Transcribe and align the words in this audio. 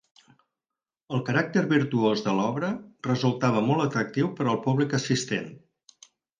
El 1.17 1.21
caràcter 1.27 1.63
virtuós 1.73 2.25
de 2.29 2.33
l’obra 2.39 2.71
resultava 3.11 3.63
molt 3.69 3.87
atractiu 3.87 4.33
per 4.41 4.51
al 4.51 4.61
públic 4.67 4.99
assistent. 5.03 5.49